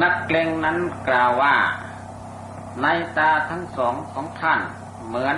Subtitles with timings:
[0.00, 1.56] นักเลงนั้นกล่าวว่า
[2.82, 2.86] ใน
[3.18, 4.60] ตาทั้งสองของท่าน
[5.06, 5.36] เหมือน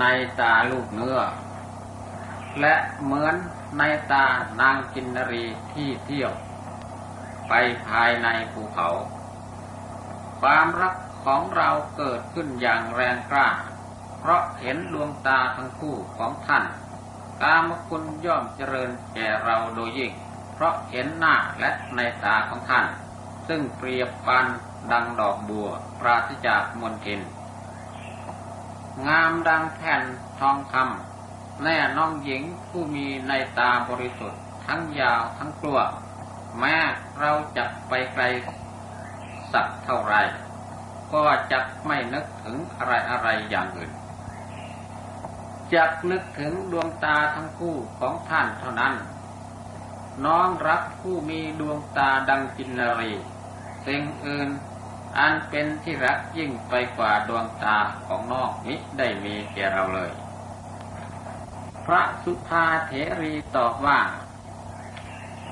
[0.00, 0.04] ใน
[0.40, 1.18] ตาลูกเนื้อ
[2.60, 3.34] และเหมือน
[3.78, 4.24] ในตา
[4.60, 6.32] นางกินนรีที่เที่ยว
[7.48, 7.52] ไป
[7.88, 8.88] ภายในภูเขา
[10.40, 13.48] ความรักของเราเกิดขึ้นอย่างแรงกล้า
[14.18, 16.64] เพราะเห็นดวงตาทั้งคู่ของท่าน
[17.42, 20.12] กามคุณย่อมเจริญแก่เราโดยยิ่ง
[20.54, 22.86] เพราะเห็นหน้าและในตาของท่าน
[23.48, 24.46] ซึ่งเปรียบปัน
[24.92, 25.68] ดังดอกบัว
[26.00, 27.20] ปราศจากมลทิน
[29.06, 30.02] งามดังแผ่น
[30.38, 35.80] ทองคำแน่น้องหญิงผู้มีในตาบริสุทธิ์ ทั้งยาวทั้งกลัว
[36.58, 36.76] แม้
[37.20, 38.24] เราจะไปไกล
[39.52, 40.14] สักเท่าไร
[41.12, 43.90] ก็จะไม่นึกถึงอะไรอะไรอย่างอื่น
[45.74, 48.94] จะนึกถึงดวงตาทั้งคู่ของท่านเท่านั้น
[50.26, 53.12] น้องรักผู้มีดวงตาดังกินนรี
[53.88, 54.48] สิ่งอื่น
[55.18, 60.12] อันเป็นที่รักยิ่งไปกว่าดวงตาของนองนี้ได้มีแก่เราเลย
[61.86, 64.00] พระสุภาเถรีตอบว่า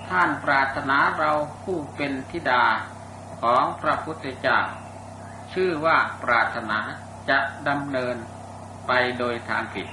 [0.09, 1.33] ท่านปรารถนาเรา
[1.65, 2.65] ผู้เป็นธิดา
[3.43, 4.59] ของพระพุทธเจ้า
[5.53, 6.79] ชื่อว่าปรารถนา
[7.29, 7.39] จะ
[7.69, 8.17] ดำเนิน
[8.87, 9.89] ไปโดยทางผิด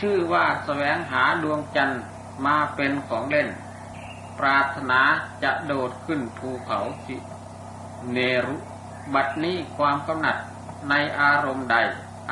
[0.00, 2.02] ชื่อว่าแสวงหาดวงจันทร์
[2.46, 3.48] มาเป็นของเล่น
[4.38, 5.00] ปรารถนา
[5.42, 7.16] จะโดดขึ้นภูเขาสิ
[8.12, 8.56] เนรุ
[9.14, 10.36] บัดนี้ความกำหนัด
[10.90, 11.76] ในอารมณ์ใด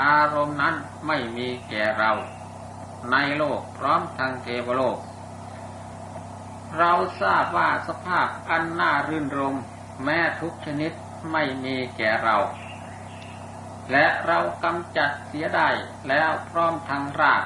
[0.03, 0.75] อารมณ์นั้น
[1.07, 2.13] ไม่มีแก่เรา
[3.13, 4.99] ในโลกพร้อมทางเทวโลก
[6.79, 9.57] เราทราบว่าสภาพอันน่ารื่นรม
[10.05, 10.93] แม้ทุกชนิด
[11.33, 12.37] ไม่มีแก่เรา
[13.93, 15.69] และเรากำจัดเสียได้
[16.09, 17.45] แล้วพร้อมทางราก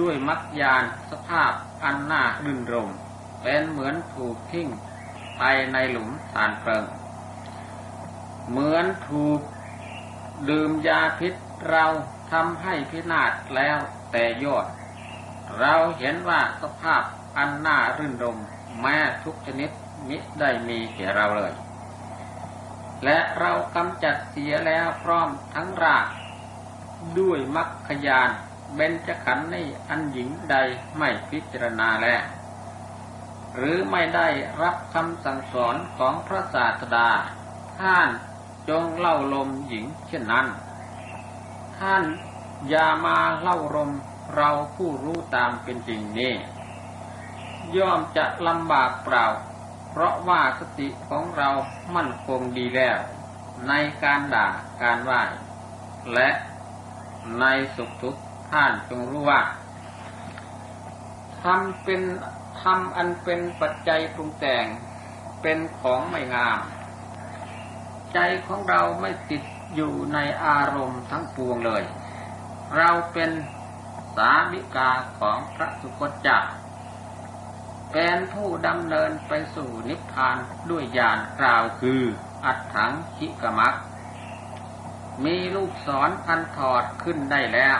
[0.00, 1.52] ด้วยมักยานสภาพ
[1.84, 2.90] อันน่ารื่นรม
[3.42, 4.68] เป็นเหมือนถูกทิ้ง
[5.38, 6.84] ไปในหลุมฐานเพลิง
[8.48, 9.40] เหมือนถูก
[10.50, 11.34] ดื่มยาพิษ
[11.70, 11.84] เรา
[12.32, 13.78] ทำให้พินาศแล้ว
[14.12, 14.66] แต่ยอด
[15.58, 17.02] เราเห็นว่าสภาพ
[17.36, 18.38] อันน่ารื่นรม
[18.80, 19.70] แม้ทุกชนิด
[20.08, 21.52] มิได้มีแก่เราเลย
[23.04, 26.06] และเรากำจัดเสียแล้วพร้อมทั้งราก
[27.18, 28.30] ด้วยมักขยาน
[28.74, 30.56] เบญจขันธ์นี่อันหญิงใด
[30.96, 32.22] ไม่พิจารณาแล้ว
[33.56, 34.28] หรือไม่ได้
[34.62, 37.08] รับคำสั่งสอนของพระศาสดา
[37.80, 38.08] ท่าน
[38.68, 40.46] จงเล่าลมหญิงเช่นนั้น
[41.78, 42.02] ท่าน
[42.68, 43.90] อย่ามาเล่าลม
[44.34, 46.34] เราผู้รู้ตามเป็นจริงนี่
[47.76, 49.26] ย่อมจะลำบากเปล่า
[49.90, 51.50] เพราะว่าสติของเรา
[51.94, 52.98] มั่นคงดีแล้ว
[53.68, 54.48] ในการด่า
[54.82, 55.12] การไหว
[56.14, 56.28] และ
[57.40, 57.44] ใน
[57.76, 59.40] สุขทุกข์ท่านจงรู้ว่า
[61.42, 62.02] ทำเป็น
[62.60, 64.66] ทำอันเป็นปัจจัยปรุงแต่ง
[65.42, 66.60] เป็นของไม่งาม
[68.12, 69.42] ใจของเราไม่ติด
[69.74, 71.84] อยู่ในอารมณ์ทั้งปวงเลย
[72.76, 73.30] เราเป็น
[74.16, 76.40] สามิกาของพระสุคตเจ้า
[77.92, 80.36] เป็นผู้ดำเนินไปสู่นิพพาน
[80.70, 82.02] ด้วยญาณกล่าวคือ
[82.44, 83.74] อัตถังคิกมัก
[85.24, 87.78] มีลูกศรพันถอดขึ้นได้แล้ว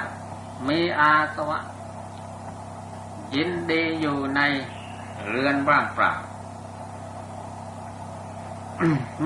[0.69, 1.59] มีอาสวะ
[3.34, 4.41] ยินดีอยู่ใน
[5.28, 6.12] เรือนว่างเปล่า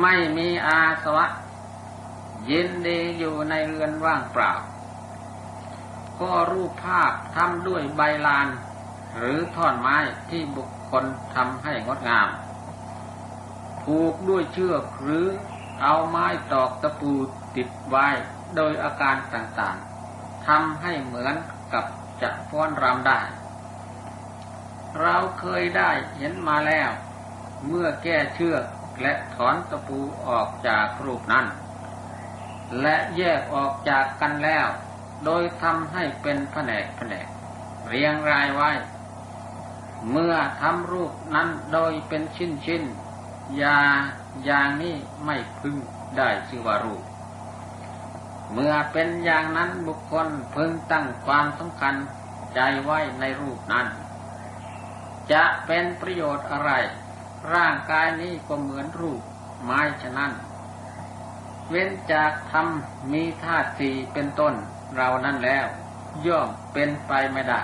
[0.01, 1.27] ไม่มีอาสวะ
[2.51, 4.53] ยินดีอยู่ในเรือนว่างเปล่า
[6.21, 8.49] ก็รูปภาพทำด้วยใบลาน
[9.17, 9.97] หรือท่อนไม้
[10.31, 12.29] ที่บุคคลทำให้งดงาม
[13.83, 15.27] ผูกด้วยเชือกหรือ
[15.83, 17.13] เอาไม้ตอกตะปู
[17.57, 18.07] ติดไว้
[18.57, 21.35] โดยอาการต่างๆทำให้เหมือน
[21.73, 21.85] กับ
[22.23, 23.21] จะฟ้อนรำได้
[25.01, 26.91] เราเคยได้เห็นมาแล้ว
[27.67, 28.65] เมื่อแก้เชือก
[29.03, 29.99] และถอนตะปู
[30.29, 31.47] ออกจากรูปนั้น
[32.81, 34.67] และแยกออกจากกันแล้ว
[35.25, 37.27] โดยทำให้เป็นแผนกแผนก
[37.89, 38.71] เรียงรายไว้
[40.11, 42.83] เมื่อทำรูปนั้นโดยเป็นชิ้นชิ้น
[43.63, 43.81] ยา
[44.45, 45.77] อย่างนี้ไม่พึง
[46.17, 47.03] ได้ชื่อว่ารูป
[48.53, 51.95] เมื่อเป็นอย่างนั้นบุคคลพึงตั้งความสำคัญ
[52.55, 53.87] ใจไว้ในรูปนั้น
[55.33, 56.71] จะเป็นประโยชน์อะไร
[57.55, 59.23] ร่างกายนี้ก็เหมือนรูป
[59.63, 60.33] ไม้ฉะนั้น
[61.69, 64.55] เว้นจากทำมีธาตุสีเป็นต้น
[64.97, 65.67] เรานั้นแล้ว
[66.27, 67.63] ย่อมเป็นไปไม่ได้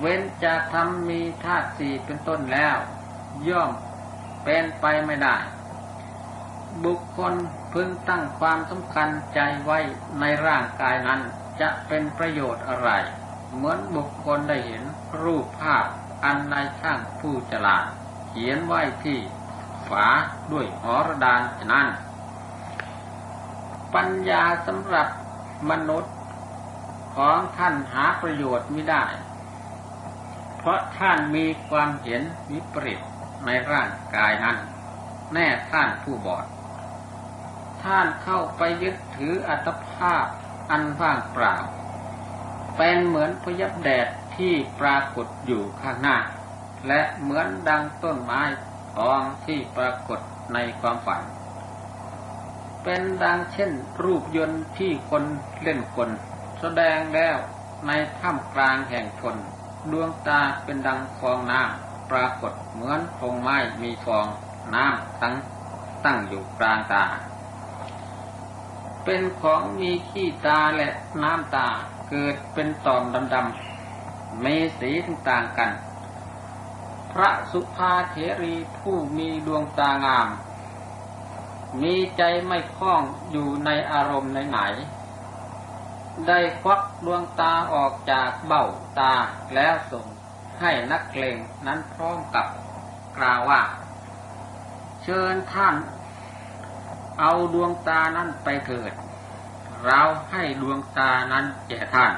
[0.00, 2.76] เว้นจากทำมีธาตุสีเป็นต้นแล้ว
[3.48, 3.70] ย่อม
[4.44, 5.36] เป็นไปไม่ได้
[6.84, 7.34] บุคคล
[7.72, 9.78] พึงตั้งความสำคัญใจไว้
[10.20, 11.20] ในร่างกายนั้น
[11.60, 12.90] จะเป็นประโยชน์อะไร
[13.54, 14.82] เหมือนบุคคลได้เห็น
[15.22, 15.86] รูปภาพ
[16.24, 17.84] อันนายช่างผู้ฉลาด
[18.28, 19.18] เขียนไว้ที่
[19.88, 20.06] ฝา
[20.52, 21.88] ด้วยหอระดานฉะนั้น
[23.94, 25.08] ปัญญาสำหรับ
[25.70, 26.14] มนุษย์
[27.16, 29.04] ของท่านหาประโยชน์ไม่ได้
[30.58, 33.00] เพราะท่านมีความเห็นวิปริต
[33.46, 34.56] ในร่างกายนั้น
[35.32, 36.44] แน่ท่านผู้บอด
[37.82, 40.24] ท่านเข้าไปยึดถืออัตภาพ
[40.70, 41.56] อันว่างเปล่า
[42.76, 44.06] เป็นเหมือนพยับแดด
[44.38, 46.18] ที่ปรากฏอยู่ข้างหน้า
[46.88, 48.42] และเหมือนดังต้นไม้
[48.94, 50.20] ทองที่ปรากฏ
[50.54, 51.22] ในความฝัน
[52.82, 53.70] เป็นดังเช่น
[54.02, 55.24] รูปยนต์ที่คน
[55.62, 56.10] เล่นคน
[56.60, 57.36] แสดงแล้ว
[57.86, 57.90] ใน
[58.20, 59.36] ถ้ำกลางแห่งชน
[59.92, 64.26] ดวงตาเป็นดังฟองน้ำปรากฏเหมือนพงไม้มีฟอง
[64.74, 65.34] น้ำตั้ง
[66.04, 67.04] ตั้งอยู่กลางตา
[69.04, 70.88] เป็นของมีขี้ตาและ
[71.22, 71.68] น้ำตา
[72.10, 73.02] เกิดเป็นตอม
[73.34, 73.65] ดำๆ
[74.44, 74.90] มีสี
[75.28, 75.70] ต่างกัน
[77.12, 80.28] พระสุภาเถรีผู้มีดวงตางาม
[81.82, 88.64] มีใจไม่คล้องอยู่ในอารมณ์ไหนๆได้ควักดวงตาออกจากเบ้า
[88.98, 89.14] ตา
[89.54, 90.06] แล้วส่ง
[90.60, 91.36] ให้นักเลง
[91.66, 92.46] นั้นพร้อมกับ
[93.16, 93.62] กล่าวว่า
[95.02, 95.74] เชิญท่าน
[97.20, 98.92] เอาดวงตานั้นไปเถิด
[99.84, 100.00] เรา
[100.30, 102.12] ให้ดวงตานั้นแก่ท่าน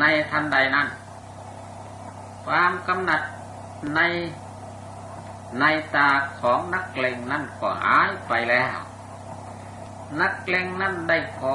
[0.00, 0.86] ในทันใดนั้น
[2.46, 3.22] ความกำหนัด
[3.94, 4.00] ใน
[5.60, 5.64] ใน
[5.94, 6.10] ตา
[6.40, 8.76] ของนักเลงนั่นก็หายไปแล้ว
[10.20, 11.54] นักเลงนั่นได้ขอ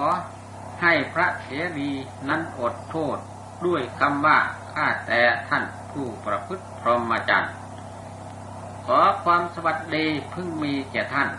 [0.82, 1.48] ให้พระเถ
[1.78, 1.92] รี
[2.30, 3.18] นั้นอดโทษ
[3.66, 4.40] ด้วยคำว่า
[4.72, 7.54] ข้าแต่ท่านผู้ประพฤติพรหมจรรย์
[8.86, 11.30] ขอความสวัสดีพึ่งมีแก่ท่าน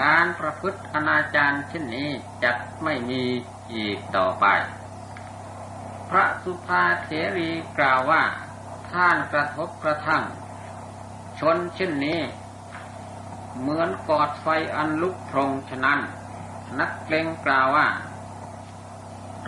[0.00, 2.10] การประพฤติอนาจารเช่นนี้
[2.42, 2.52] จะ
[2.82, 3.22] ไม่มี
[3.74, 4.46] อีกต่อไป
[6.10, 8.22] พระสุภาเถรีกล่าวว่า
[8.94, 10.22] ท่านกระทบกระทั่ง
[11.38, 12.20] ชนเช่นนี้
[13.58, 14.46] เหมือนกอดไฟ
[14.76, 16.00] อันลุกโพรงฉะนั้น
[16.78, 17.88] นักเกรงกล่าวว่า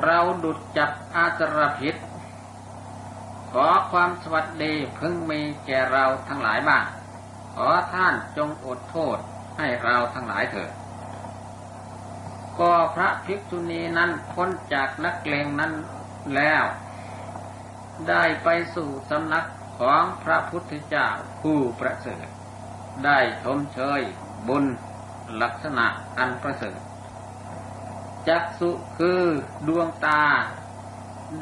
[0.02, 1.94] เราดุดจับอาสรพิษ
[3.52, 6.84] ขอความสวัสดีพึงมีแก่เราทั้งหลายบ้าง
[7.54, 9.18] ขอท่านจงอดโทษ
[9.58, 10.70] ให้เราทั้งหลายเถิด
[12.58, 15.72] ก็พระภิกษุณีนั้นพ้นจากนักเลงนั้น
[16.34, 16.64] แล้ว
[18.08, 19.46] ได้ไปสู่สำนัก
[19.78, 21.06] ของพระพุทธเจ้า
[21.42, 22.26] ผู้ประเสริฐ
[23.04, 24.00] ได้ชมเชย
[24.48, 24.64] บุญ
[25.42, 25.86] ลักษณะ
[26.18, 26.78] อันประเสริฐ
[28.28, 29.22] จักสุคือ
[29.68, 30.22] ดวงตา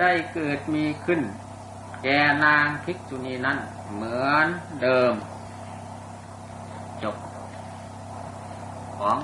[0.00, 1.20] ได้เกิดมีขึ้น
[2.02, 3.58] แก่นางภิกษุณีนั้น
[3.92, 4.46] เหมือน
[4.82, 5.14] เดิม
[7.02, 7.16] จบ
[8.96, 9.16] ของ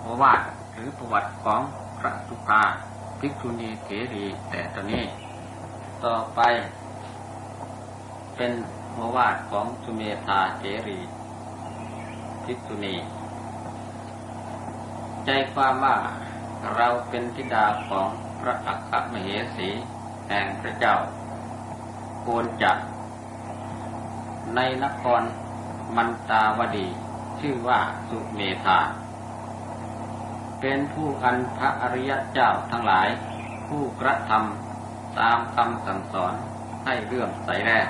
[0.00, 0.40] โอวาท
[0.72, 1.60] หรือประวัติของ
[1.98, 2.62] พระสุภา
[3.20, 5.04] ภิกษุณีเถรีแต่ตอนนี้
[6.06, 6.40] ต่อไป
[8.36, 8.52] เป็น
[8.92, 11.00] โอวาทของสุเมธาเถรี
[12.44, 12.96] ภิกษุณี
[15.24, 15.96] ใจความว่า
[16.74, 18.08] เราเป็นธิดาของ
[18.40, 19.68] พระอัคคมเหสี
[20.28, 20.94] แห่งพระเจ้า
[22.22, 22.76] โกนจัก
[24.54, 25.22] ในนคร
[25.96, 26.86] มันตาวดี
[27.40, 28.78] ชื่อว่าสุเมธา
[30.60, 33.08] เป็นผู้อันพระอริยเจ้าทั้งหลาย
[33.68, 34.69] ผู้กระทำ
[35.18, 36.34] ตามคำสั่งสอน
[36.84, 37.88] ให้เลื่อมใสแรก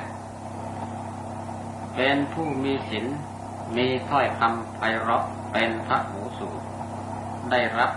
[1.96, 3.06] เป็นผู้มีศีล
[3.76, 6.64] มีถ้อยคำไพเราะเป็นพระหูสูตร
[7.50, 7.90] ได้รับ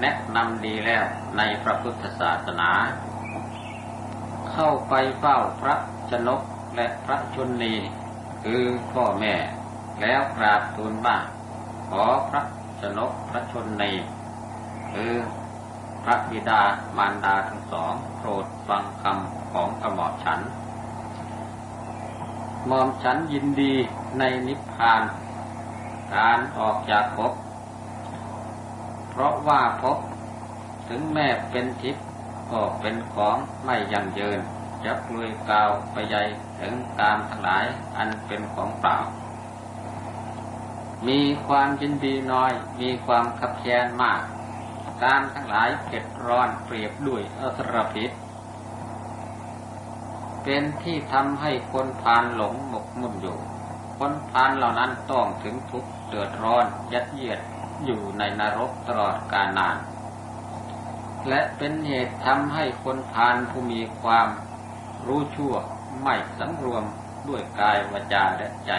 [0.00, 1.04] แนะนำดีแล้ว
[1.36, 2.70] ในพระพุทธศาสนา
[4.50, 5.74] เข้าไปเฝ้าพระ
[6.10, 6.40] ชนก
[6.76, 7.74] และพระชนนี
[8.42, 8.62] คือ
[8.92, 9.34] พ่อแม่
[10.00, 11.18] แล้วกราบทูลว่า
[11.88, 12.42] ขอพระ
[12.80, 13.92] ชนกพระชนนี
[14.92, 15.12] คือ
[16.04, 16.62] พระบิดา
[16.96, 20.40] มารดาทั้งสองโปรดฟังคำของกระหม่อมฉัน
[22.66, 23.74] หม่อมฉันยินดี
[24.18, 25.02] ในนิพพาน
[26.14, 27.32] การออกจากภพ
[29.10, 29.98] เพราะว่าภพ
[30.88, 32.04] ถึงแม้เป็นทิพย์
[32.52, 34.38] ก็เป็นของไม่ยั่งยืน
[34.84, 36.22] จะปลุยกาวไปใหญ่
[36.58, 37.64] ถึงการทั้งหลาย
[37.96, 38.96] อันเป็นของเปล่า
[41.08, 44.20] มีความยินดีน้อย มีความขับแค้นมาก
[45.02, 48.10] การทั้งหลายเก็ดร้อนเปรียบด้วยอสรพิษ
[50.42, 53.38] เป็นที่ทำให้คนพานหลงหมกมุ่นอยู่
[53.98, 57.40] คนพานเหล่านั้นต้องถึงทุกข์เดือดร้อนยัดเยียด
[57.84, 59.76] อยู่ในนรกตลอดกาลนาน
[61.28, 64.28] และเป็นเหตุทำให้คนพานผู้มีความ
[65.06, 65.54] รู้ชั่ว
[66.02, 66.84] ไม่สังรวม
[67.28, 68.72] ด้วยกายวาจาและใจ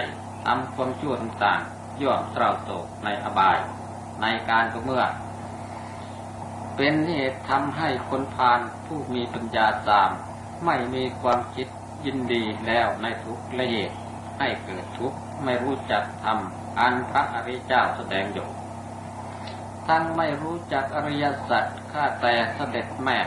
[0.46, 3.58] ทำความชั่วต่างๆย่อมเศร้าโศกในอบาย
[4.22, 5.04] ในการทุกเมื่อ
[6.82, 10.10] เป็นเหตุทำให้คนพานผู้มีปัญญาตาม
[10.66, 11.68] ไม่มีความคิด
[12.06, 13.98] ยินดีแล้วในทุกละเหตุ
[14.40, 18.48] ให้เกิดทุกข์ไม่รู้จักทำอันพระอริยเจ้าแสดงอยู่
[19.88, 23.20] ทั้งไม่รู้จักอริยสัจข้าแต่เสด็จแม่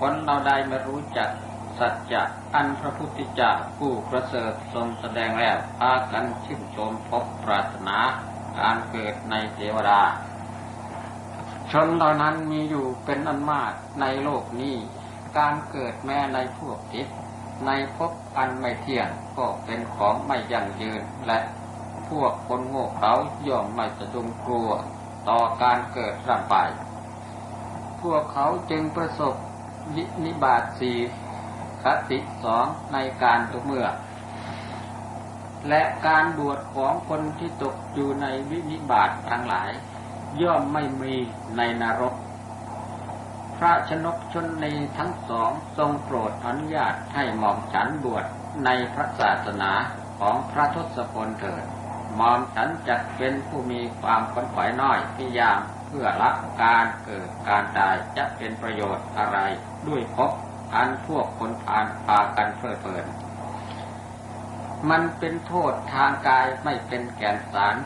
[0.00, 1.30] คนเราใดไม่รู้จัก
[1.78, 2.22] สัจจะ
[2.54, 7.98] อันพระพุทธเจ้าผู้ประเสริฐทรงแสดงแล้วพากันชื่นชมพบปรารถนา
[8.58, 10.02] การเกิดในเทวดา
[11.72, 14.76] ชนเหล่านั้นมีอยู่เป็นอันมากในโลกนี้
[15.38, 17.16] การเกิดแม้ในพวกทิพย์
[17.66, 19.08] ในภพอันไม่เที่ยง
[19.38, 21.38] ก็เป็นของไม่ยั่งยืนและ
[22.08, 23.12] พวกคนโง่เขา
[23.48, 24.70] ย่อมไม่สะดุงกลัว
[25.28, 26.56] ต่อการเกิดร่างไป
[28.02, 29.34] พวกเขาจึงประสบ
[29.96, 30.92] วินิบาตสี
[31.82, 33.86] คติสองในการทุกเมื่อ
[35.68, 39.70] และการบวชของคนที่ตกอยู่ในวินิบาตทั้งหลาย
[40.42, 41.14] ย่อมไม่มี
[41.56, 42.14] ในนรก
[43.56, 44.66] พระชนกชนใน
[44.98, 48.24] ทั้งสองทรงโปรดอนุญาตให้หม่อมฉันบวช
[48.64, 49.72] ในพระศาสนา
[50.20, 51.64] ของพระทศพลเถิด
[52.16, 59.38] หม่อมฉันจะเป็นผู้มีความขนขวายน้อยพยายามเพื่อรับการเกิดการตายจะเป็นประโยชน์อะไร
[59.88, 60.30] ด้วยพบ
[60.74, 63.06] อันพวกคนพานพากันเพลิดเพลิน
[64.90, 67.76] มันเป็นโทษทางกายไม่เป็นแก่นสาร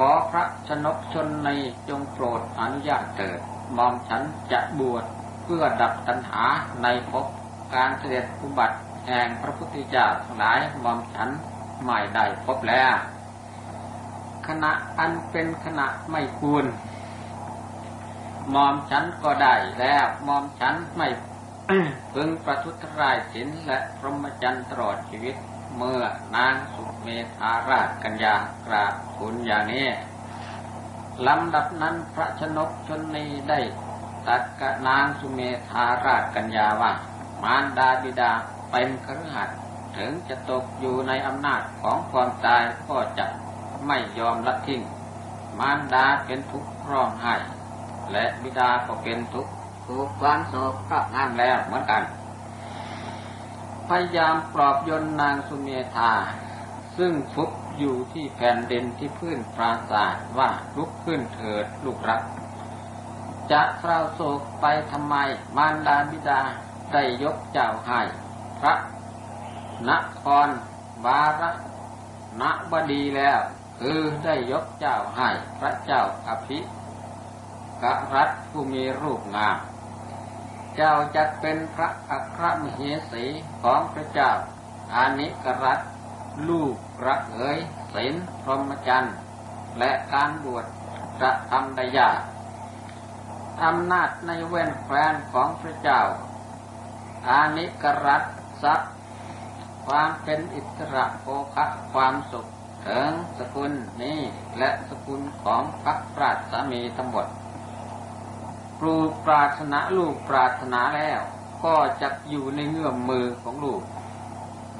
[0.00, 1.50] ขอพระชนกชนใน
[1.88, 3.40] จงโปรดอนุญาตเถิด
[3.76, 5.04] มอมฉันจะบวช
[5.44, 6.44] เพื่อดับตัณหา
[6.82, 7.26] ในภพ
[7.74, 11.28] การเสด็จอุบัติแห่งพระพุทธเจ้าทั้งหลายมอมฉัน
[11.84, 12.94] ไม่ได้พบแล้ว
[14.46, 16.64] ขณะอันเป็นขณะไม่ควร
[18.54, 21.08] มอมฉันก็ได้แล้วมอมฉันไม่
[22.12, 25.36] พึงประทุษร้ายศีลและพรหมจรรย์ตลอดชีวิต
[25.76, 26.02] เมื่อ
[26.36, 28.34] นางสุเมธาราชกัญญา
[28.66, 29.88] กราบทูลอย่างนี้
[31.26, 33.60] ลำดับนั้นพระชนกชนนีได้
[34.28, 36.92] ตัดกับนางสุเมธาราชกัญญาว่า
[37.42, 38.32] มารดาบิดา
[38.70, 39.48] เป็นครหัส
[39.96, 43.26] ถึงจะตกอยู่ในอำนาจของความตายก็จะ
[43.86, 44.80] ไม่ยอมละทิ้ง
[45.58, 47.34] มารดาเป็นทุกข์ร้องไห้
[48.12, 49.52] และบิดาก็เป็นทุกข์
[49.86, 52.02] ถูกความโศกครอบงำแล้วเหมือนกัน
[53.88, 56.12] พยายามปลอบยนนางสุเมธา
[56.98, 62.22] ซึ่งฟุบอยู่ที่แผ่นดินที่พื้นปราศาสว่าลุกขึ้นเถิดลูกรัก
[63.52, 65.14] จะเศร้าโศกไปทำไม
[65.56, 66.40] มารดาบิดา
[66.92, 68.00] ได้ยกเจ้าให้
[68.60, 68.74] พระ
[69.88, 69.90] น
[70.20, 70.48] คร
[71.04, 71.50] บาระ
[72.40, 73.40] นบดีแล้ว
[73.78, 75.28] คือได้ยกเจ้าให้
[75.58, 76.58] พระเจ้าอภิ
[77.82, 79.56] กรัฐผู้มีรูปงาม
[80.80, 82.80] เจ้าจะเป็นพระอัครมเห
[83.12, 83.24] สี
[83.62, 84.30] ของพระเจ้า
[84.94, 85.80] อานิกรัฐ
[86.48, 86.74] ลูก
[87.06, 87.58] รักเอ๋ย
[87.94, 89.16] ศีลพรหมจรรย์
[89.78, 90.64] และการบวช
[91.20, 92.20] จะทำได้ยาก
[93.64, 96.00] อำนาจในเว้นแควนของพระเจ้า
[97.28, 98.22] อานิกรัฐ
[98.62, 98.92] ทรัพย์
[99.86, 102.46] ความเป็นอิสระโภคะความสุข
[102.86, 104.18] ถึงสกุลนี้
[104.58, 107.26] และสกุลของพระราชสามีทั้งหมด
[108.80, 111.20] ปลูกปรารถนาลูกปรารถนาแล้ว
[111.64, 113.82] ก็จะอยู่ในเงื่อมมือของลูก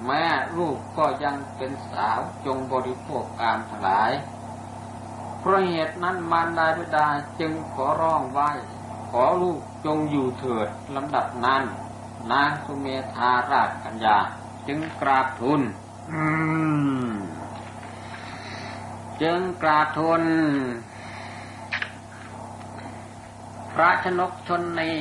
[0.06, 0.26] แม่
[0.58, 4.12] ลูกก็ยังเป็นสาวจงบริโภคกามทั้งหลาย
[5.38, 7.06] เพราะเหตุนั้นมารดาบิดา
[7.40, 8.50] จึงขอร้องไว้
[9.10, 11.62] ขอลูกจงอยู่เถิดลำดับนั้น
[12.32, 14.18] นางสุเมธาราชกัญญา
[14.66, 15.60] จึงกราบทูล
[19.22, 20.22] จึงกราบทูล
[23.80, 24.96] พระชนกชนนี้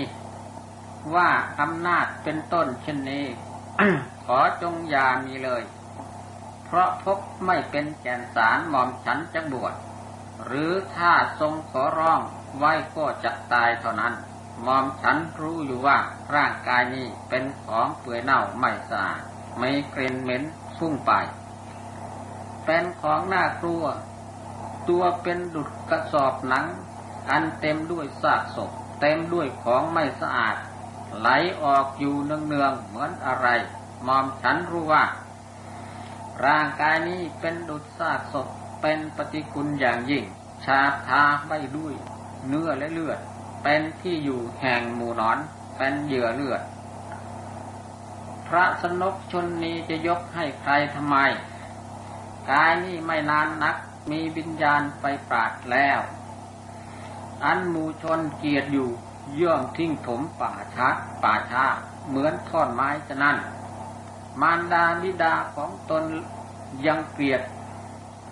[1.15, 1.29] ว่า
[1.59, 3.25] อำนาจเป็นต้นเช่นนี้
[4.25, 5.63] ขอจงอย่ามีเลย
[6.65, 9.73] เพราะพบไม่เป็นแก่นสารหม่อมฉันจะบวช
[10.45, 12.21] หรือถ้าทรงขอร้อง
[12.57, 14.13] ไว้ก็จะตายเท่านั้น
[14.63, 15.97] หม่อมฉันรู้อยู่ว่า
[16.35, 19.21] ร่างกายนี้เป็นของเปื่อยเน่าไม่สะอาด
[19.57, 20.43] ไม่กลิ่นเหม็น
[20.77, 21.11] ฟุ้งไป
[22.65, 23.83] เป็นของน่ากลัว
[24.89, 26.65] ตัวเป็นดุดกระสอบหนัง
[27.29, 30.55] อันเต็มด้วยซากศพ เต็มด้วยของไม่สะอาด
[31.19, 31.27] ไหล
[31.63, 33.47] ออกอยู่เนืองๆเหมือนอะไร
[34.07, 35.03] มอมฉันรู้ว่า
[36.45, 38.47] ร่างกายนี้เป็นดุจซากศพ
[38.81, 40.23] เป็นปฏิกุลอย่างยิ่ง
[40.65, 41.93] ชาทาไว้ด้วย
[42.47, 43.19] เนื้อและเลือด
[43.63, 45.37] เป็นที่อยู่แห่งหมู่นอน
[45.77, 46.61] เป็นเหยื่อเลือด
[48.47, 51.17] พระสนกชนนี้จะยกให้ใครทำไม
[52.51, 53.75] กายนี้ไม่นานนัก
[54.11, 55.99] มีวิญญาณไปปราดแล้ว
[57.43, 58.89] อันมูชนเกียดอยู่
[59.39, 60.87] ย่อมทิ้งถมป่าช้า
[61.23, 61.65] ป่าช้า
[62.07, 63.37] เหมือนท่อนไม้จะนั่น
[64.41, 66.03] มารดาบิดาของตน
[66.85, 67.41] ยังเกลียด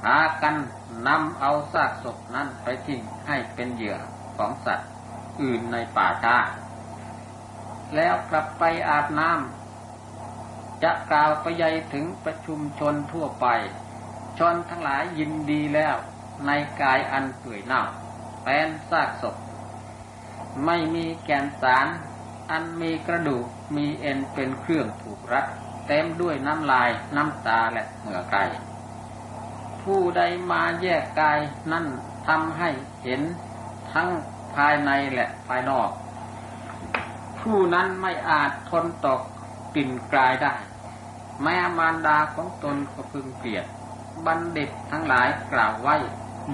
[0.03, 0.55] หากัน
[1.07, 3.97] นำเอาซากศพนั้นไปทิ้งให้เป็นเหยื่อ
[4.37, 4.89] ของสัตว์
[5.41, 6.37] อื่นในป่าช้า
[7.95, 13.47] แล้วกลับไปอาบน้ำจะกล่าวไปใหญ่ถึงประชุมชนทั่วไป
[14.39, 15.95] ชนทั้งหลายยินดีแล้ว
[16.45, 17.83] ในกายอันเปื่อยเน่า
[18.47, 19.35] เป็นซากศพ
[20.65, 21.87] ไม่มีแกนสาร
[22.51, 25.45] อันมีกระดูกมีเอ็นเป็นเครื่องผูกรัด
[25.87, 28.37] เต็มด้วยน้ำลายน้ำตาและเหงื่อไก
[29.81, 30.21] ผู้ใด
[30.51, 31.39] มาแยกกาย
[31.71, 31.85] นั่น
[32.27, 32.69] ทำให้
[33.03, 33.21] เห็น
[33.93, 34.09] ทั้ง
[34.55, 35.89] ภายในและภายนอก
[37.39, 39.21] ผู้นั้นไม่อาจทนตก
[39.75, 40.53] กลิ่นกลายได้
[41.43, 43.65] แม่มารดาของตนก็พึงเกลียด
[44.25, 45.95] บัณฑิตทั้งหลายกล่าวไว้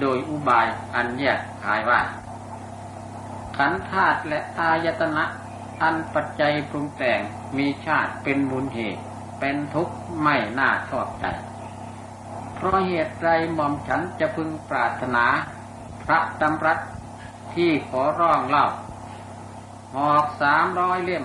[0.00, 2.00] โดยอุบายอันแยกขายว่า
[3.56, 5.24] ขันธาตุและอายตนะ
[5.82, 7.20] อันปัจจัยปรุงแต่ง
[7.56, 9.02] มีชาติเป็นมูลเหตุ
[9.40, 11.24] เป็นทุกข์ไม่น่าชอบใจ
[12.54, 15.24] เพราะเหตุไรหม่อมฉันจะพึงปรารถนา
[16.02, 16.78] พระดำรัส
[17.54, 18.66] ที่ขอร้องเล่า
[19.94, 21.24] หอกสามร้อยเล่ม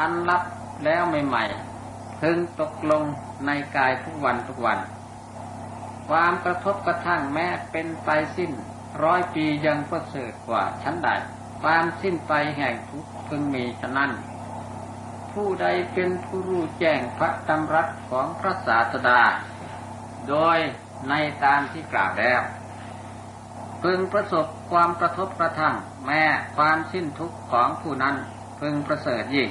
[0.00, 0.42] อันรับ
[0.84, 3.02] แล้วใหม่ๆพึงตกลง
[3.46, 4.78] ในกายทุกวันทุกวัน
[6.08, 8.52] ความกระทบกระทั่งแม้เป็นไปสิ้น
[9.02, 11.08] ร้อยปียังประเสริฐกว่าชั้นใด
[11.62, 14.10] ความสิ้นไปแห่งทุกพึงมีฉะนั้น
[15.32, 19.20] ผู้ใดเป็นผู้รู้แจ้งพระดำรัสของพระศาสดา
[20.28, 20.58] โดย
[21.08, 22.42] ในตามที่กล่าวแล้ว
[23.82, 25.74] พึงประสบความกระทบกระทั่ง
[26.06, 26.22] แม้
[26.56, 28.16] ความสิ้นทุกข์ของผู้นั้น
[28.60, 29.50] พึงประเสริฐยิ่ง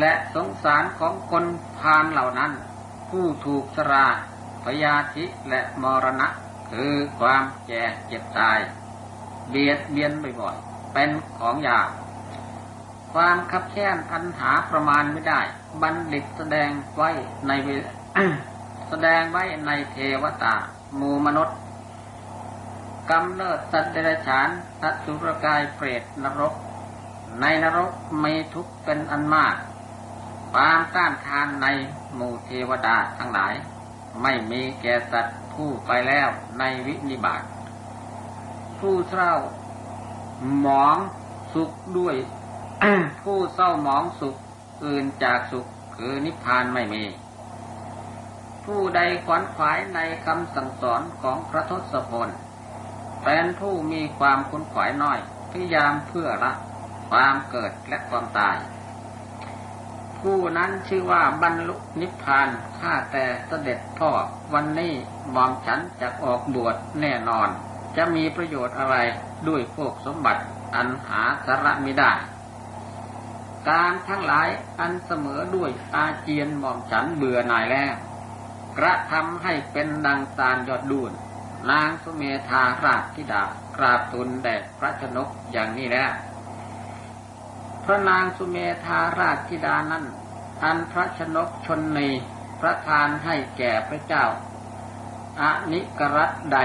[0.00, 1.44] และสงสารของคน
[1.78, 2.52] พานเหล่านั้น
[3.10, 4.06] ผู้ถูกสรา
[4.64, 6.28] พยาธิและมรณะ
[6.70, 8.58] คือความแก่เจ็บตาย
[9.50, 11.88] เบียดเบียนบ่อยๆ เป็นของยาก
[13.12, 15.40] ความคับแค้นอันหาประมาณไม่ได้
[15.82, 17.10] บัณฑิตแสดงไว้
[17.48, 17.52] ใน
[18.88, 20.54] แสดงไว้ในเทวตา
[21.00, 21.56] มูมนุษย์
[23.10, 24.48] กำเนิดสัตว์เดรัจฉาน
[24.80, 26.54] สัตว์สุรกายเปรตนรก
[27.40, 27.92] ในนรก
[28.24, 29.54] มีทุกข์เป็นอันมาก
[30.52, 31.66] ความต้านทานใน
[32.14, 33.54] หมู่เทวดาทั้งหลาย
[34.22, 37.42] ไม่มีแก่สัตว์ผู้ไปแล้วในวินิบาต
[38.78, 39.32] ผู้เศร้า
[40.60, 40.96] หมอง
[41.54, 42.16] สุขด้วย
[43.22, 44.36] ผู้เศร้าหมองสุข
[44.84, 47.04] อื่นจากสุขคือนิพพานไม่มี
[48.64, 52.28] ผู้ใดขวัญขวายในคำสั่งสอนของพระทศพล
[53.24, 55.18] เป็นผู้มีความคุ้นขวายน้อย
[55.50, 56.52] พยายามเพื่อละ
[57.10, 58.56] ความเกิดและความตาย
[60.22, 62.48] ผู้นั้นชื่อว่าบรรลุนิพพาน
[62.80, 64.10] ข้าแต่เสด็จพ่อ
[64.54, 64.92] วันนี้
[65.34, 67.48] มอมฉันจะออกบวชแน่นอน
[67.96, 68.96] จะมีประโยชน์อะไร
[69.48, 70.42] ด้วยพวกสมบัติ
[70.74, 72.12] อันหาสาระไม่ได้
[73.68, 74.48] การทั้งหลาย
[74.80, 77.92] อันเสมอด้วยอาเจียนหม่อมฉันเบื่อหน่ายแล้ว
[78.78, 81.12] กระทำให้เป็นดังตาลยอดดูน
[81.70, 83.42] นางสุเมธาราชธิดา
[83.76, 86.10] กราบทูลแด่พระชนกอย่างนี้แล้ว
[87.90, 90.04] ระนางสุเมธาราชธิดานั้น
[90.62, 92.08] อันพระชนกชนนี
[92.60, 94.24] พระทานให้แก่พระเจ้า
[95.40, 96.58] อานิกรัตใด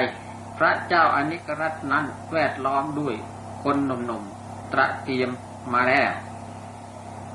[0.58, 3.16] พระเจ้าอานิกรัตนั้นแวดล้อมด้วย
[3.64, 5.30] คนหนุ่มๆตระเตรียม
[5.74, 6.12] มาแล้ว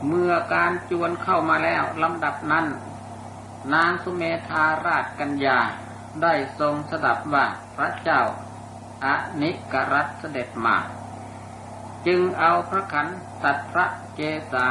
[0.08, 2.66] เมื่อการจวนเข้ามาแล้วลำดับนั้น
[3.74, 5.58] นางสุเมธาราชกัญญา
[6.22, 8.20] ได้ทรงสดับว่าพระเจ้า
[9.04, 10.76] อานิกรัตเสด็จมา
[12.06, 13.06] จึงเอาพระขัน
[13.44, 14.20] ตัดพระเก
[14.52, 14.66] ศา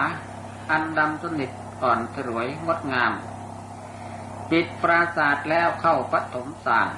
[0.71, 3.13] อันดำสนิทอ่อนสรวยงดงาม
[4.49, 6.89] ปิดปราศาสตร์แล้วเข้าปฐมสาร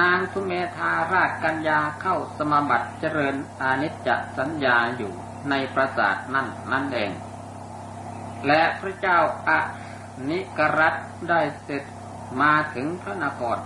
[0.00, 5.12] นางสุเมธาราชกัญญาเข้าสมบัติเจริญอานิจจสัญญาอยู่
[5.50, 7.10] ในปราสาทนั่นนั่นเอง
[8.46, 9.18] และพระเจ้า
[9.48, 9.60] อา
[10.28, 10.94] นิกรัต
[11.28, 11.82] ได้เสร็จ
[12.42, 13.58] มาถึงพระนคร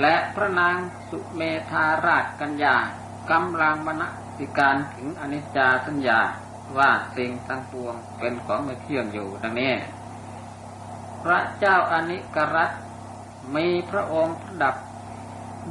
[0.00, 0.76] และพระนาง
[1.08, 2.76] สุเมธาราชกัญญา
[3.30, 4.02] กำลังมณ
[4.36, 6.20] สิการถึงอนิจจาสัญญา
[6.78, 9.72] ว่าสิ่งทั้งปวงเป็นของไม่เที่ยงอยู่ดังนี้
[11.22, 12.70] พระเจ้าอนิกรัต
[13.54, 14.76] มีพระองค์ประดับ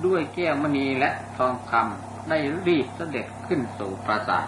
[0.06, 4.48] ด้วยแก้วมณีและทองคำได้รีบเสด็จขึ้นสู่ปราสาท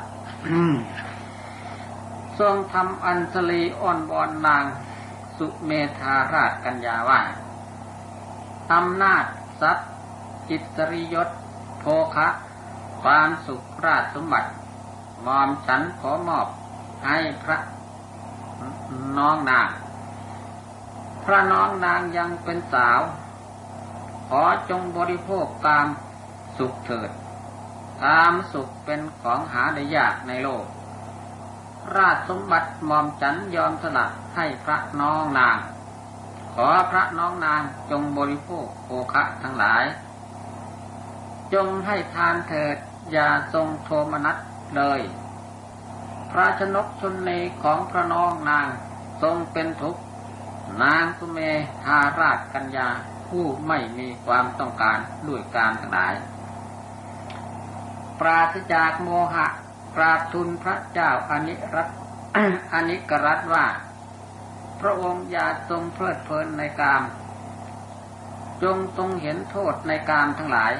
[2.39, 4.63] ทรงทำอัญชลีอ้อนวอนนาง
[5.37, 7.21] สุเมธาราชกัญญาว่า
[8.73, 9.25] อำนาจ
[9.61, 9.89] ทรัพย์
[10.49, 11.29] จิตริยศ
[11.79, 12.27] โภคะ
[13.09, 14.49] ความสุขราชสมบัติ
[15.25, 16.47] มอมฉันขอมอบ
[17.05, 17.57] ให้พระ
[19.17, 19.67] น้องนาง
[21.25, 23.01] พระน้องนางยังเป็นสาว
[24.27, 25.85] ขอจงบริโภคตาม
[26.57, 27.09] สุขเถิด
[28.05, 30.65] ตามสุขเป็นของหาได้ยากในโลก
[31.95, 35.57] ราชสมบัติมอมฉันยอมสละให้พระน้องนาง
[36.53, 39.85] ขอพระน้องนางจงบริโภคโภคะทั้งหลาย
[41.53, 42.77] จงให้ทานเถิด
[43.11, 44.37] อย่าทรงโทมนัส
[44.75, 45.01] เลย
[46.31, 47.29] พราชนกชนเน
[47.63, 48.67] ของพระน้องนาง
[49.21, 50.01] ทรงเป็นทุกข์
[50.83, 51.39] นางสุเม
[51.85, 52.89] ธาราชกัญญา
[53.27, 56.13] ผู้ไม่มีความต้องการด้วยการทั้งหลาย
[58.19, 59.47] ปราศจากโมหะ
[59.95, 61.89] กราบทูลพระเจ้าอนิรัต
[62.73, 63.65] อนิกรัตว่า
[64.81, 67.03] พระองค์อย่าทรงเพลิดเพลินในกาม
[68.63, 70.73] จงทรงเห็นโทษในกามทั้งหลาย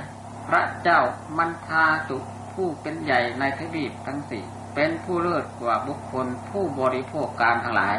[0.50, 1.00] พระเจ้า
[1.38, 2.18] มันทาตุ
[2.54, 4.44] ผู้เป็นใหญ่ในทวีปทั้งสี่
[4.76, 7.98] เป็นผู้เลิศกว่าบุคคลผู้บริโภคการทั้งหลาย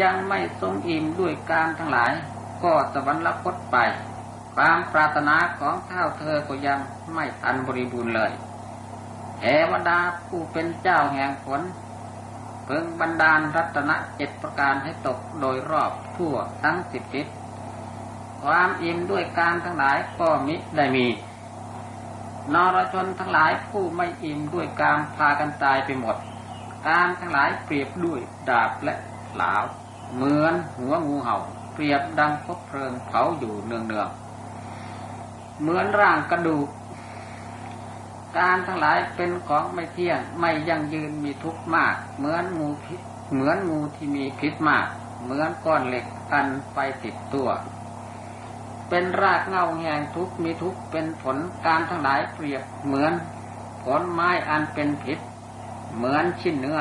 [0.00, 2.12] ยังไม่ทรงอิ่มด้วยการทั้งหลาย
[2.64, 3.76] ก็สวรรคตไป
[4.54, 6.78] ความปรารถนาของเท่าเธอก็ยัง
[7.14, 8.32] ไม่ทันบริบูรณ์เลย
[9.38, 11.60] เทวดาผู้เป็นเจ้าแห่งผล
[12.64, 17.26] เพิ่งบันดาลรัตนเจ็ดประการให้ตกโดยรอบทั่วทั้งสิบทิศ
[18.42, 21.06] ความอิ่มด้วยการทั้งหลายก็มิได้มี
[22.54, 26.16] นรชนทั้งหลายผู้ไม่อิ่มด้วยการพากันตายไปหมด
[26.88, 28.94] การทั้งหลายเปรียบด้วยดาบและ
[29.36, 29.64] หลาว
[30.14, 31.38] เหมือนหัวงูเห่า
[31.72, 34.08] เปรียบดังพบเพลิงเผาอยู่เนืองเนือง
[35.60, 36.68] เหมือนร่างกระดูก
[38.38, 43.00] การทั้งหลายเป็นของไม่เที่ยงไม่ยั่งยืนมีทุกข์มาก เหมือนงูพิษ
[43.32, 44.86] เหมือนงูที่มีพิษมาก
[45.22, 47.48] เหมือนก้อนเหล็กกันไปติดตัว
[48.94, 53.12] เป็นรากเงาแห่งทุกมีทุกเป็นผลการทั้งหลายเปรียบเหมือน
[53.82, 55.18] ผลไม้อันเป็นพิษ
[55.94, 56.80] เหมือนชิ้นเนื้อ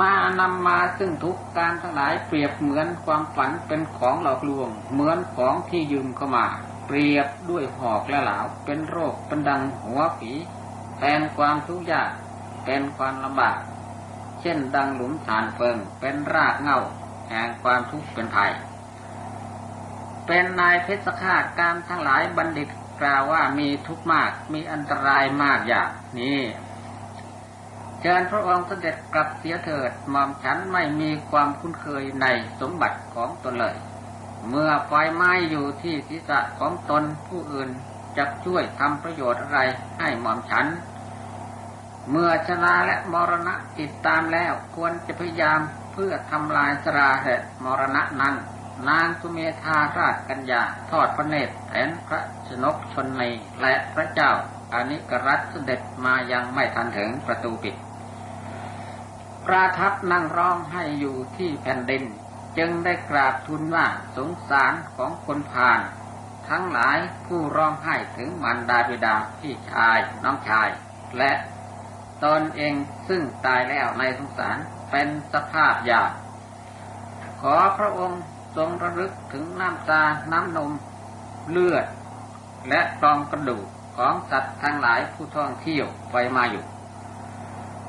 [0.00, 6.46] มานำมาซึ่งทุกการทั้งหลายเปรียบเหมือนความฝันเป็นของหลอกลวง เหมือนของที่ยืมเข้ามา
[6.86, 10.32] เปรียบด้วยหอกและหลาวเป็นโรคเป็นดังหัวผี
[10.98, 12.10] เป็นความทุกข์ยาก
[12.64, 13.56] เป็นความลำบาก
[14.40, 16.78] เช่นดังหลุมฐานเฟิงเป็นรากเงา
[17.28, 18.52] แห่งความทุกข์เป็นภัย
[20.26, 22.68] เป็นนายเพชรฆาตการทั้งหลายบัณฑิต
[23.00, 26.40] กล่าวว่ามีทุกข์มากมีอันตรายมากอย่างนี้
[28.00, 32.26] เชิญพระองค์เสด็จกลับเสียเถิดหม่อมฉันไม่มีความคุ้นเคยใน
[32.60, 33.76] สมบัติของตนเลย
[34.48, 37.70] เมื่อไฟไหม้อยู่ที่ศีรษะของตนผู้อื่น
[38.16, 39.60] จะช่วยทำประโยชน์อะไร
[39.98, 40.66] ให้หม่อมฉัน
[42.10, 45.60] เมื่อชนะและมรณะติดตามแล้วควรจะพยายาม
[45.92, 48.34] เพื่อทำลายสราเหตุมรณะนั้น
[48.88, 53.22] นางสุเมธาราชกัญญาทอดพระเนตรแผนพระชนกชนใน
[53.60, 54.30] และพระเจ้า
[54.72, 57.74] อานิกรัตเสด็จมายังไม่ทันถึงประตูปิด
[59.46, 62.04] ประทับนั่งร้องให้อยู่ที่แผ่นดิน
[62.58, 65.80] จึงได้กราบทูลว่าสงสารของคนพาล
[66.48, 70.68] ทั้งหลายผู้ร้องไห้ถึงมันดาบิดาพี่ชายน้องชาย
[71.18, 71.32] และ
[72.24, 72.74] ตนเอง
[73.08, 74.58] ซึ่งตายแล้วในสงสาร
[74.90, 76.10] เป็นสภาพยาก
[77.40, 78.22] ขอพระองค์
[78.56, 80.72] ทรงระลึกถึงน้ำตา น้ำนม
[81.50, 81.86] เลือด
[82.68, 86.64] และกองกระดูกของสัตว์ทั้งหลายผู้ท่องเที่ยวไปมาอยู่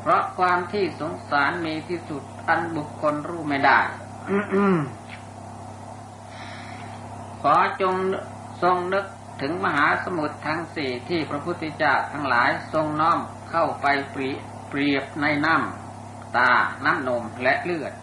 [0.02, 3.80] เพราะความที่สงสารมีที่สุดอันบุคคลรู้ไม่ได้
[7.42, 7.96] ขอจง
[8.64, 9.06] ทรงนึก
[9.42, 13.20] ถึงมหาสมุทรทั้งสี่ที่พระพุทธเจ้าทั้งหลายทรงน้อม
[13.52, 16.52] เข้าไปเปรียบในน้ำตา
[16.86, 17.94] น้ำนมและเลือด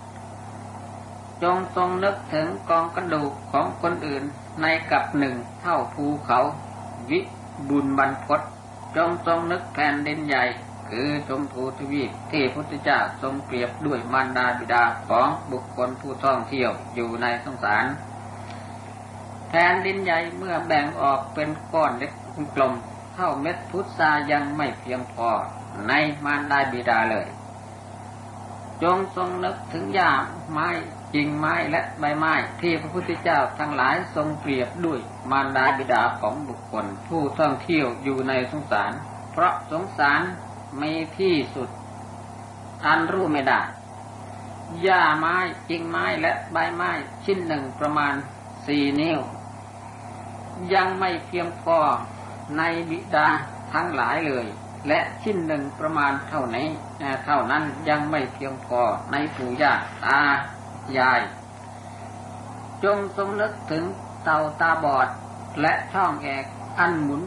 [1.43, 4.23] จงทรงนึกถึงกองกระดูกของคนอื่น
[4.61, 6.41] ในกับหนึ่งเท่าภูเขา
[7.11, 7.21] วิ
[7.69, 8.41] บุญบรรพศ
[8.97, 10.45] จงทรงนึกแผ่นดินใหญ่
[10.89, 17.85] คือชมพูทวีปที่พุทธเจ้าทรงเปรียบด้วยมารดาบิดาของบุคคลผู้ท่องเที่ยวอยู่ในสงสาร
[19.49, 22.13] แผ่นดินใหญ่เมื่อแบ่งออกเป็นก้อนเล็ก
[22.55, 22.75] กลม
[23.15, 25.31] เท่าเม็ดพุทรายังไม่เพียงพอ
[25.89, 25.93] ใน
[26.25, 27.27] มารดาบิดาเลย
[28.83, 30.11] จงทรงนึกถึงหญ้า
[30.53, 30.69] ไม้
[31.15, 38.93] จริงไม้และใบไม้ที่พระพุทธเจ้าทั้งหลายทรงเปรียบด้วยมารดาบิดาของบุคคล ผู้ท่องเที่ยวอยู่ในสงสาร
[39.33, 40.23] เพราะสงสาร
[40.81, 41.69] มีที่สุด
[42.85, 43.61] อันรู้ไม่ได้
[44.83, 45.37] หญ้าไม้
[45.69, 46.91] จริงไม้และใบไม้
[47.25, 48.15] ชิ้นหนึ่งประมาณ
[48.67, 49.21] สี่นิ้ว
[50.75, 51.79] ยังไม่เพียงพอ
[52.57, 53.29] ในบิดา
[53.73, 54.47] ทั้งหลายเลย
[54.89, 56.69] และชิ้นหนึ่งประมาณเท่านี้
[57.25, 58.81] เท่านั้นยังไม่เพียงพอ
[59.13, 59.73] ในปู่ย่า
[60.05, 60.21] ตา
[60.99, 61.21] ยาย
[62.85, 63.85] จงทรงนึกถึง
[64.25, 65.09] เต่าตาบอด
[65.61, 66.45] และช่องแอก
[66.79, 67.23] อันหมุน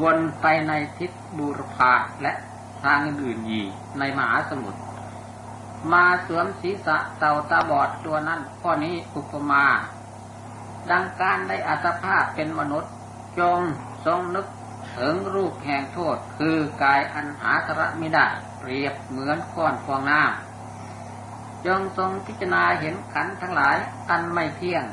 [0.00, 2.32] วนไปในทิศบูรพาและ
[2.82, 3.62] ทางอื่นยี
[3.98, 4.80] ในมหาสมุทร
[5.92, 9.64] มาสวมศีรษะเต่าตาบอดตัวนั้นข้อนี้อุปมา
[10.90, 12.92] ดังการได้อัตภาพเป็นมนุษย์
[13.38, 13.60] จง
[14.06, 14.46] ทรงนึก
[14.98, 18.26] ถึงรูปแห่งโทษคือกายอันหาสระไม่ได้
[18.58, 23.76] เปรียบเหมือนก้อนฟองน้ำจงทรงพิจารณาเห็นขันทั้งหลาย
[24.10, 24.84] อันไม่เที่ยง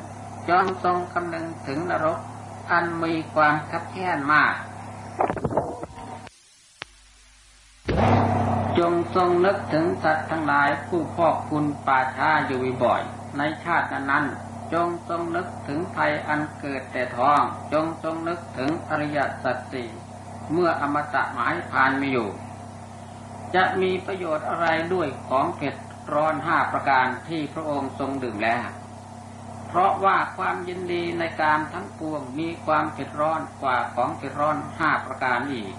[0.49, 2.19] จงทรงคำนึงถึงนรก
[2.71, 4.53] อันมีความคับแค้นมาก
[8.77, 13.01] จงทรงนึกถึงสัตว์ทั้งหลายผู้พอกคุณป่าช้าอยู่บ่อย
[13.37, 14.25] ในชาตินั้น
[14.73, 17.41] จงทรงนึกถึงภัยอันเกิดแต่ท้อง
[17.73, 19.89] จงทรงนึกถึงอริยสัจสี่
[20.51, 22.29] เมื่ออมตะหมายผ่านม่อยู่
[23.55, 25.75] จะมีประโยชน์อะไรด้วยของเผ็ด
[26.13, 28.67] ร้อนห้าประการที่พระองค์ทรงดื่มแล้ว
[29.67, 35.73] เพราะว่าความยินดีในการทั้งปวงมีความเผ็ดร้อนกว่าของเผ็ดร้อนห้าประการอีก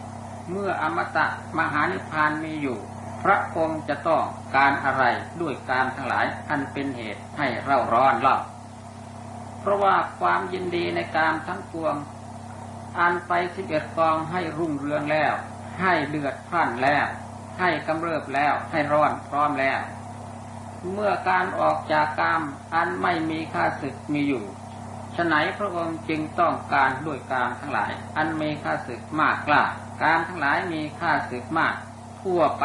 [0.51, 1.27] เมื่ออมตะ
[1.59, 2.79] มหานิพพานมีอยู่
[3.25, 4.25] พระองค์จะต้อง
[4.57, 5.05] การอะไร
[5.41, 8.37] ด้วยการทั้งหลายอันเป็นเหตุให้เร่าร้อนเล่า
[9.61, 11.95] เพราะว่าความยินดีในการทั้งปวง
[12.99, 15.35] อันไปสิบเอ็ดกองให้รุ่งเรืองแล้ว
[15.81, 17.07] ให้เดือดพร่านแล้ว
[17.59, 19.81] ให้กำเริบแล้ว ให้ร้อนพร้อมแล้ว
[20.93, 22.43] เมื่อการออกจากกาม
[22.75, 24.45] อันไม่มีค่าศึกมีอยู่
[25.17, 29.65] ฉะไหนพระองค์จึงต้องการด้วยการทั้งหลาย อันมีค่าศึกมากกล้า
[30.03, 31.75] การทั้งหลายมีค่าศึกมาก
[32.23, 32.65] ทั่วไป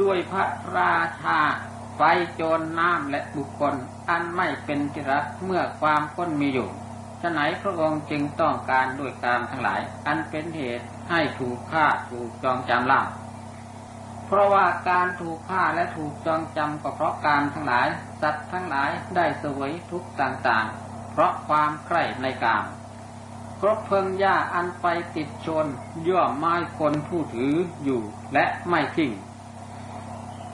[0.00, 0.44] ด้วยพระ
[0.76, 1.40] ราชา
[1.96, 2.02] ไฟ
[2.34, 3.74] โจรน้ำและบุคคล
[4.08, 6.68] อันไม่เป็นที่รักเมื่อความพ้นมีอยู่
[7.22, 13.02] ฉะไหนพระองค์จึงต้องการด้วยการทั้งหลาย อันเป็นเหตุให้ถูกฆ่าถูกจองจำล่า
[14.26, 17.86] เพราะว่าการถูกฆ่าและถูกจองจำก็เพราะการทั้งหลาย
[18.22, 22.64] สัตว์ทั้งหลายได้สวยทุกต่างๆ เพราะความใคร่ในกาม
[23.60, 25.66] ครบเพิงหญ้าอันไปติดชน
[26.08, 27.54] ย่อมไม้คนผู้ถือ
[27.84, 28.00] อยู่
[28.34, 29.12] และไม่ทิ้ง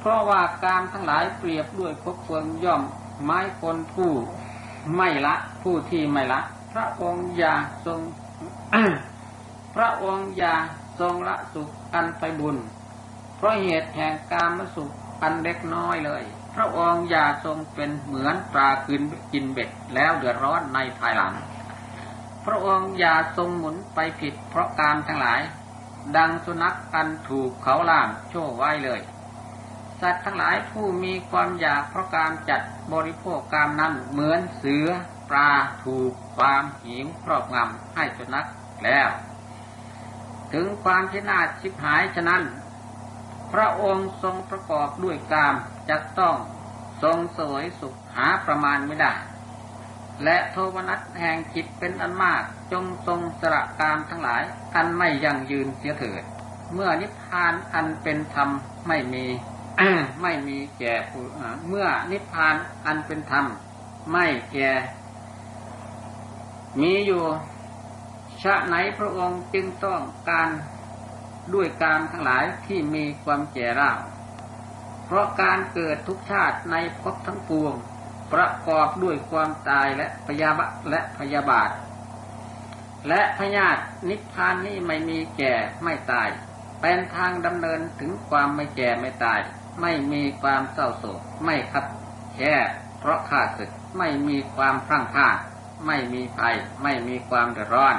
[0.05, 2.83] เพราะว่าการทั้งหลายเปรียบด้วยคบเพิงย่อม
[3.25, 4.13] ไม้คนผู้
[4.97, 6.41] ไม่ละผู้ที่ไม่ละ
[6.73, 7.55] พระองค์อย่า
[7.87, 8.01] ทรง
[9.75, 10.55] พระองค์อย่า
[11.01, 12.57] ทรงละสุขอันไปบุญ
[13.37, 14.91] เพราะเหตุแห่งการมสุข
[15.23, 16.23] อันเล็กน้อยเลย
[16.55, 21.35] พระองค์อย่าทรงเป็นเหมือนปลาคืนกินเบ็ดแล้วเดือดร้อนในภายหลัง
[22.47, 25.41] พระองค์อย่าทรงหมุนไปผิดเพราะการทั้งหลาย
[26.17, 29.01] ดังสุนัขอันถูกเขาล่ามโช่ไว้เลย
[30.03, 32.61] สัตว์ทั้งหลายผู้มีความอยากเพราะการจัด
[32.93, 34.87] บริโภคกามนั้นเหมือนเสือ
[35.31, 35.51] ปลา
[35.85, 38.49] ถูกความหิวครอบงำให้สุนัข
[38.85, 39.09] แล้ว
[40.53, 42.43] ถึงความที่น่าชิบหายฉะนั้น
[43.53, 45.55] พระองค์ทรงประกอบด้วยกาม
[45.91, 46.37] จะต้อง
[47.03, 49.13] ทรงสวยสุขหาประมาณไม่ได้
[50.25, 54.43] และโทวนัสแห่งจิตเป็นอันมากจงทรงสระกามทั้งหลาย
[54.75, 56.23] อันไม่ยั่งยืนเสียเถิด
[56.75, 58.49] เมื่อนิพพานอันเป็นธรรม
[58.89, 59.27] ไม่มี
[60.23, 61.25] ไม่มีแก่ผู้
[61.69, 62.57] เมื่อนิพพาน
[62.87, 63.47] อันเป็นธรรม
[64.13, 64.71] ไม่แก่
[66.81, 67.25] มีอยู่
[68.43, 70.49] ชะไหนพระองค์จึงต้องการ
[71.55, 73.91] ด้วยการทั้งหลายที่มีความแก่ร่า
[75.05, 77.75] เพราะการเกิดทุกชาติในภพทั้งปวง
[78.33, 81.71] ประกอบด้วยความตายและพยาบะและพยาบาท
[83.09, 86.29] และพยาธินิพพานนี้ไม่มีแก่ไม่ตาย
[86.81, 89.41] เป็นทางดำเนินถึงความไม่แก่ไม่ตาย
[89.81, 91.85] ไม่มีความเศร้าโศก ไม่คับ
[92.35, 92.55] แค่
[92.99, 95.37] เพราะข้าศึกไม่มีความพรั่งพราด
[95.87, 97.97] ไม่มีภัย ไม่มีความเดือดร้อน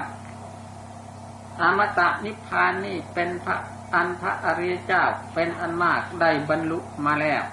[1.59, 3.57] อมตะนิพพานนี่เป็นพระ
[3.93, 7.43] อันพระอริยเจ้าเป็นอันมากได้บรรลุมาแล้ว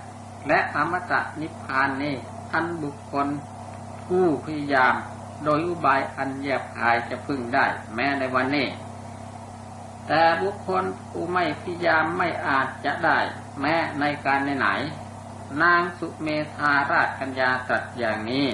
[0.48, 2.16] และอมตะนิพพานนี่
[2.52, 3.28] อันบุคคล
[4.06, 4.94] ผู้พยายาม
[5.44, 8.66] โดยอุบายอันแยบคายจะพึ่งได้ แม้ในวันนี้
[10.08, 13.18] แต่บุคคลผู้ไม่พยายามไม่อาจจะได้
[13.60, 14.68] แม้ในการไหน
[15.62, 18.48] นางสุเมธาราชกัญญาตรัสอย่างนี้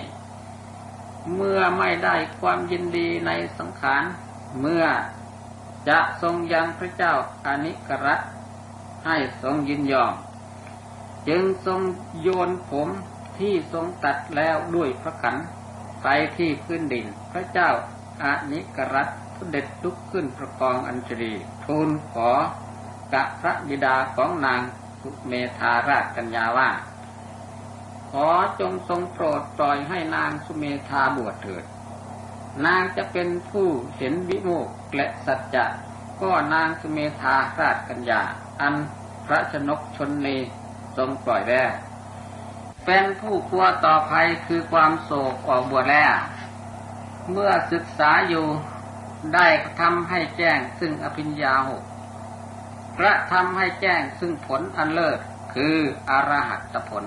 [1.34, 4.02] เมื่อไม่ได้ความยินดีในสังขาร
[4.60, 4.84] เมื่อ
[5.88, 8.20] จะทรงยังพระเจ้าอานิกรัต
[9.06, 10.14] ให้ทรงยินยอม
[11.28, 11.80] จึงทรง
[12.20, 12.88] โยนผม
[13.38, 15.36] ที่ทรงตัดแล้วด้วยพระขัน
[16.02, 17.70] ไปที่พื้นดิน พระเจ้า
[18.22, 19.08] อานิกรัต
[19.50, 21.32] เด็ดลุกขึ้นประกองอัญชลี
[21.64, 22.28] ทูลขอ
[23.12, 24.60] กะพระบิดาของนาง
[25.00, 26.70] สุเมธาราชกัญญาว่า
[28.10, 28.28] ขอ
[28.60, 31.64] จงทรงโปรดปล่อยให้นางสุเมธาบวชเถิด
[32.66, 35.64] นางจะเป็นผู้เห็นวิโมกและสัจจะ
[36.20, 38.22] ก็นางสุเมธาราชกัญญา
[38.60, 38.74] อัน
[39.26, 40.36] พระชนกชนนี
[40.96, 41.62] ทรงปล่อยแล้
[42.84, 46.14] เป็นผู้กลัวต่อภัยคือความโศกออกบวชแล้ว
[47.32, 48.46] เมื่อศึกษาอยู่
[49.34, 49.48] ได้
[49.80, 51.84] ทำให้แจ้งซึ่งอภิญญาหก
[52.98, 55.18] กระทำให้แจ้งซึ่งผลอันเลิศ
[55.54, 55.76] คือ
[56.10, 57.04] อรหัตผล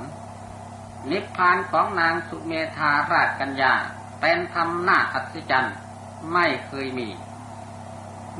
[1.11, 3.73] นิพพานของนางสุเมธาราชกัญญา
[4.21, 5.75] เป็นธรรมนาอัศจรรย์
[6.33, 7.09] ไม่เคยมี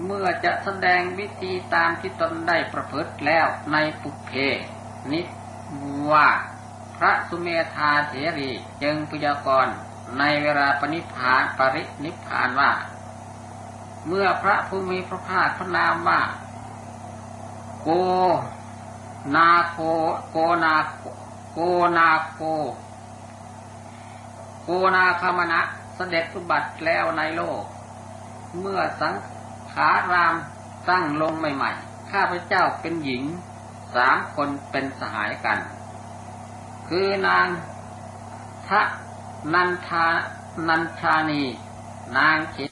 [0.06, 4.32] เมื่อจะแสดงวิธีตามที่ตนได้ประพฤติแล้วในปุเพ
[5.12, 5.22] นิ
[6.12, 6.28] ว่า
[6.98, 8.52] พระสุเมธาเถรี
[8.84, 9.76] จึงพยากรณ์
[10.20, 12.72] ในเวลาปณิพานปรินิพานว่า
[14.08, 16.22] เมื่อพระผู้มีพระภาคพระนามว่า
[17.84, 17.90] โก
[19.36, 19.78] นาโค
[20.32, 20.76] โกนา
[21.54, 21.60] โก
[21.98, 22.40] นาโค
[24.64, 25.62] โกนาคามณะ
[25.96, 27.64] เสด็จอุบัติแล้วในโลก
[28.60, 29.14] เมื่อสัง
[29.74, 30.36] ขาราม
[30.90, 33.24] ตั้งลงใหม่ๆ ข้าพเจ้าเป็นหญิง
[33.96, 35.60] สามคนเป็นสหายกัน
[36.88, 37.48] คือนาง
[38.68, 38.82] ทะ
[39.54, 40.06] นันทา
[40.68, 41.44] นันชานี
[42.18, 42.69] นางเข